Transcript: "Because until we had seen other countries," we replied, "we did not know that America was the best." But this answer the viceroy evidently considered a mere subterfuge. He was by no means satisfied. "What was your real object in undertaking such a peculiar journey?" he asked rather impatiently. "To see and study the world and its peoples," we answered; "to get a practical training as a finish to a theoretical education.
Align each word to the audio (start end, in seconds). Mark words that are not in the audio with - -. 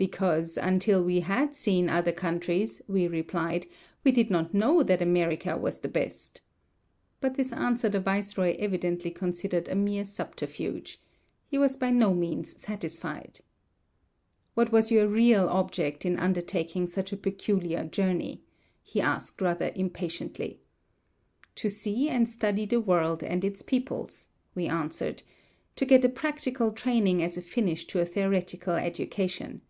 "Because 0.00 0.56
until 0.56 1.04
we 1.04 1.20
had 1.20 1.54
seen 1.54 1.90
other 1.90 2.10
countries," 2.10 2.80
we 2.88 3.06
replied, 3.06 3.66
"we 4.02 4.10
did 4.10 4.30
not 4.30 4.54
know 4.54 4.82
that 4.82 5.02
America 5.02 5.58
was 5.58 5.80
the 5.80 5.88
best." 5.90 6.40
But 7.20 7.34
this 7.34 7.52
answer 7.52 7.90
the 7.90 8.00
viceroy 8.00 8.56
evidently 8.58 9.10
considered 9.10 9.68
a 9.68 9.74
mere 9.74 10.06
subterfuge. 10.06 11.02
He 11.48 11.58
was 11.58 11.76
by 11.76 11.90
no 11.90 12.14
means 12.14 12.58
satisfied. 12.58 13.40
"What 14.54 14.72
was 14.72 14.90
your 14.90 15.06
real 15.06 15.46
object 15.50 16.06
in 16.06 16.18
undertaking 16.18 16.86
such 16.86 17.12
a 17.12 17.16
peculiar 17.30 17.84
journey?" 17.84 18.42
he 18.82 19.02
asked 19.02 19.42
rather 19.42 19.70
impatiently. 19.76 20.62
"To 21.56 21.68
see 21.68 22.08
and 22.08 22.26
study 22.26 22.64
the 22.64 22.80
world 22.80 23.22
and 23.22 23.44
its 23.44 23.60
peoples," 23.60 24.28
we 24.54 24.66
answered; 24.66 25.22
"to 25.76 25.84
get 25.84 26.02
a 26.06 26.08
practical 26.08 26.72
training 26.72 27.22
as 27.22 27.36
a 27.36 27.42
finish 27.42 27.86
to 27.88 28.00
a 28.00 28.06
theoretical 28.06 28.76
education. 28.76 29.60